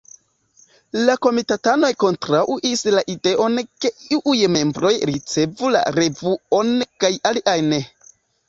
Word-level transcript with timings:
La 1.09 1.15
komitatanoj 1.25 1.91
kontraŭis 2.03 2.81
la 2.97 3.03
ideon 3.15 3.61
ke 3.85 3.93
iuj 4.17 4.39
membroj 4.57 4.95
ricevu 5.13 5.71
la 5.77 5.85
revuon 6.01 6.75
kaj 7.05 7.17
aliaj 7.33 7.59
ne. 7.69 7.81